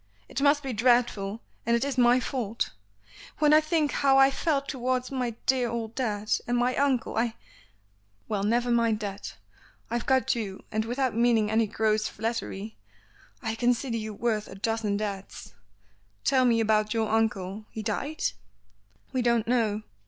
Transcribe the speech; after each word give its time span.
It 0.27 0.41
must 0.41 0.63
be 0.63 0.73
dreadful, 0.73 1.41
and 1.63 1.75
it 1.75 1.85
is 1.85 1.95
my 1.95 2.19
fault. 2.19 2.71
When 3.37 3.53
I 3.53 3.61
think 3.61 3.91
how 3.91 4.17
I 4.17 4.31
felt 4.31 4.67
towards 4.67 5.11
my 5.11 5.35
dear 5.45 5.69
old 5.69 5.93
dad, 5.93 6.31
and 6.47 6.57
my 6.57 6.75
uncle 6.75 7.17
I" 7.17 7.35
"Well, 8.27 8.41
never 8.41 8.71
mind 8.71 8.99
that. 9.01 9.35
I've 9.91 10.07
got 10.07 10.33
you, 10.33 10.63
and 10.71 10.85
without 10.85 11.13
meaning 11.15 11.51
any 11.51 11.67
gross 11.67 12.07
flattery, 12.07 12.77
I 13.43 13.53
consider 13.53 13.97
you 13.97 14.15
worth 14.15 14.47
a 14.47 14.55
dozen 14.55 14.97
dads. 14.97 15.53
Tell 16.23 16.45
me 16.45 16.61
about 16.61 16.95
your 16.95 17.07
uncle. 17.07 17.65
He 17.69 17.83
died?" 17.83 18.23
"We 19.13 19.21
don't 19.21 19.47
know. 19.47 19.83